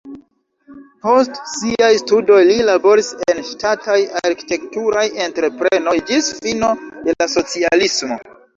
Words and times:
Post 1.07 1.35
siaj 1.51 1.89
studoj 2.03 2.39
li 2.53 2.55
laboris 2.71 3.11
en 3.27 3.43
ŝtataj 3.51 3.99
arkitekturaj 4.31 5.05
entreprenoj 5.29 5.97
ĝis 6.11 6.33
fino 6.43 6.75
de 7.07 7.19
la 7.23 7.33
socialismo. 7.39 8.23